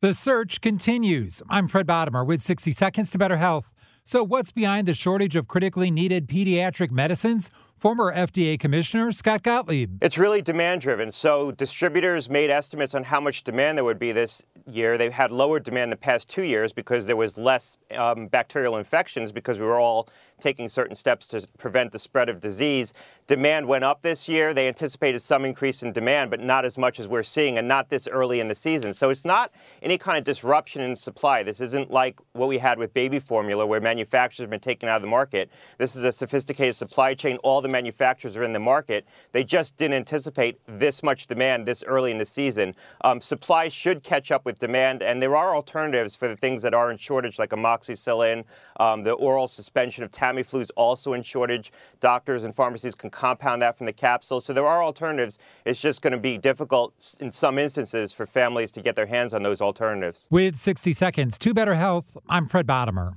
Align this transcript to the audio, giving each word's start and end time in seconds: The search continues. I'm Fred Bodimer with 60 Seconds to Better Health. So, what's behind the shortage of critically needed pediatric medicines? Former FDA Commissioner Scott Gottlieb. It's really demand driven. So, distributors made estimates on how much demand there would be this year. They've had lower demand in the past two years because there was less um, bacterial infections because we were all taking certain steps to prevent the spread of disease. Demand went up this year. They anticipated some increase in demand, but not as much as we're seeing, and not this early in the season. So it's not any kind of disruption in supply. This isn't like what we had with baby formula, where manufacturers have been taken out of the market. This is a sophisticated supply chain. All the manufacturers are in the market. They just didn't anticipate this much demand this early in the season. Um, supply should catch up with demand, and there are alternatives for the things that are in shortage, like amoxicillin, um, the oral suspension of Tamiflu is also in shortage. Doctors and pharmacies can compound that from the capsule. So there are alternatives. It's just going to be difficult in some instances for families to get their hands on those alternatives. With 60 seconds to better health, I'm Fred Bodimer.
The 0.00 0.14
search 0.14 0.60
continues. 0.60 1.42
I'm 1.50 1.66
Fred 1.66 1.84
Bodimer 1.84 2.24
with 2.24 2.40
60 2.40 2.70
Seconds 2.70 3.10
to 3.10 3.18
Better 3.18 3.38
Health. 3.38 3.72
So, 4.04 4.22
what's 4.22 4.52
behind 4.52 4.86
the 4.86 4.94
shortage 4.94 5.34
of 5.34 5.48
critically 5.48 5.90
needed 5.90 6.28
pediatric 6.28 6.92
medicines? 6.92 7.50
Former 7.76 8.14
FDA 8.14 8.60
Commissioner 8.60 9.10
Scott 9.10 9.42
Gottlieb. 9.42 9.98
It's 10.00 10.16
really 10.16 10.40
demand 10.40 10.82
driven. 10.82 11.10
So, 11.10 11.50
distributors 11.50 12.30
made 12.30 12.48
estimates 12.48 12.94
on 12.94 13.02
how 13.02 13.20
much 13.20 13.42
demand 13.42 13.76
there 13.76 13.84
would 13.84 13.98
be 13.98 14.12
this 14.12 14.44
year. 14.68 14.98
They've 14.98 15.12
had 15.12 15.30
lower 15.30 15.60
demand 15.60 15.84
in 15.84 15.90
the 15.90 15.96
past 15.96 16.28
two 16.28 16.42
years 16.42 16.72
because 16.72 17.06
there 17.06 17.16
was 17.16 17.38
less 17.38 17.76
um, 17.96 18.26
bacterial 18.26 18.76
infections 18.76 19.32
because 19.32 19.58
we 19.58 19.66
were 19.66 19.78
all 19.78 20.08
taking 20.40 20.68
certain 20.68 20.94
steps 20.94 21.26
to 21.28 21.46
prevent 21.58 21.92
the 21.92 21.98
spread 21.98 22.28
of 22.28 22.40
disease. 22.40 22.92
Demand 23.26 23.66
went 23.66 23.84
up 23.84 24.02
this 24.02 24.28
year. 24.28 24.54
They 24.54 24.68
anticipated 24.68 25.20
some 25.20 25.44
increase 25.44 25.82
in 25.82 25.92
demand, 25.92 26.30
but 26.30 26.40
not 26.40 26.64
as 26.64 26.78
much 26.78 27.00
as 27.00 27.08
we're 27.08 27.22
seeing, 27.22 27.58
and 27.58 27.66
not 27.66 27.88
this 27.88 28.08
early 28.08 28.40
in 28.40 28.48
the 28.48 28.54
season. 28.54 28.94
So 28.94 29.10
it's 29.10 29.24
not 29.24 29.52
any 29.82 29.98
kind 29.98 30.18
of 30.18 30.24
disruption 30.24 30.80
in 30.80 30.96
supply. 30.96 31.42
This 31.42 31.60
isn't 31.60 31.90
like 31.90 32.20
what 32.32 32.48
we 32.48 32.58
had 32.58 32.78
with 32.78 32.94
baby 32.94 33.18
formula, 33.18 33.66
where 33.66 33.80
manufacturers 33.80 34.44
have 34.44 34.50
been 34.50 34.60
taken 34.60 34.88
out 34.88 34.96
of 34.96 35.02
the 35.02 35.08
market. 35.08 35.50
This 35.78 35.96
is 35.96 36.04
a 36.04 36.12
sophisticated 36.12 36.76
supply 36.76 37.14
chain. 37.14 37.36
All 37.38 37.60
the 37.60 37.68
manufacturers 37.68 38.36
are 38.36 38.44
in 38.44 38.52
the 38.52 38.60
market. 38.60 39.06
They 39.32 39.44
just 39.44 39.76
didn't 39.76 39.94
anticipate 39.94 40.58
this 40.66 41.02
much 41.02 41.26
demand 41.26 41.66
this 41.66 41.82
early 41.84 42.10
in 42.10 42.18
the 42.18 42.26
season. 42.26 42.74
Um, 43.02 43.20
supply 43.20 43.68
should 43.68 44.02
catch 44.02 44.30
up 44.30 44.44
with 44.44 44.57
demand, 44.58 45.02
and 45.02 45.22
there 45.22 45.36
are 45.36 45.54
alternatives 45.54 46.16
for 46.16 46.28
the 46.28 46.36
things 46.36 46.62
that 46.62 46.74
are 46.74 46.90
in 46.90 46.96
shortage, 46.96 47.38
like 47.38 47.50
amoxicillin, 47.50 48.44
um, 48.78 49.02
the 49.02 49.12
oral 49.12 49.48
suspension 49.48 50.04
of 50.04 50.10
Tamiflu 50.10 50.60
is 50.60 50.70
also 50.70 51.12
in 51.12 51.22
shortage. 51.22 51.72
Doctors 52.00 52.44
and 52.44 52.54
pharmacies 52.54 52.94
can 52.94 53.10
compound 53.10 53.62
that 53.62 53.76
from 53.76 53.86
the 53.86 53.92
capsule. 53.92 54.40
So 54.40 54.52
there 54.52 54.66
are 54.66 54.82
alternatives. 54.82 55.38
It's 55.64 55.80
just 55.80 56.02
going 56.02 56.12
to 56.12 56.18
be 56.18 56.38
difficult 56.38 57.16
in 57.20 57.30
some 57.30 57.58
instances 57.58 58.12
for 58.12 58.26
families 58.26 58.72
to 58.72 58.82
get 58.82 58.96
their 58.96 59.06
hands 59.06 59.32
on 59.34 59.42
those 59.42 59.60
alternatives. 59.60 60.26
With 60.30 60.56
60 60.56 60.92
seconds 60.92 61.38
to 61.38 61.54
better 61.54 61.74
health, 61.74 62.16
I'm 62.28 62.48
Fred 62.48 62.66
Bodimer. 62.66 63.16